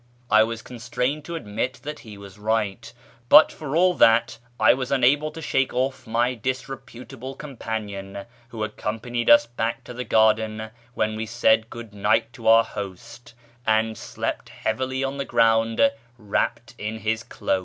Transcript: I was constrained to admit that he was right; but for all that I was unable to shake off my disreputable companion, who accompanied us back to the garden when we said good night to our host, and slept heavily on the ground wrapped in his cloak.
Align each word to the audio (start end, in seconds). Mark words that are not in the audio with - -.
I 0.31 0.41
was 0.41 0.63
constrained 0.63 1.25
to 1.25 1.35
admit 1.35 1.81
that 1.83 1.99
he 1.99 2.17
was 2.17 2.39
right; 2.39 2.91
but 3.29 3.51
for 3.51 3.75
all 3.75 3.93
that 3.93 4.39
I 4.59 4.73
was 4.73 4.91
unable 4.91 5.29
to 5.29 5.43
shake 5.43 5.75
off 5.75 6.07
my 6.07 6.33
disreputable 6.33 7.35
companion, 7.35 8.25
who 8.49 8.63
accompanied 8.63 9.29
us 9.29 9.45
back 9.45 9.83
to 9.83 9.93
the 9.93 10.03
garden 10.03 10.71
when 10.95 11.15
we 11.15 11.27
said 11.27 11.69
good 11.69 11.93
night 11.93 12.33
to 12.33 12.47
our 12.47 12.63
host, 12.63 13.35
and 13.63 13.95
slept 13.95 14.49
heavily 14.49 15.03
on 15.03 15.17
the 15.17 15.23
ground 15.23 15.91
wrapped 16.17 16.73
in 16.79 16.97
his 17.01 17.21
cloak. 17.21 17.59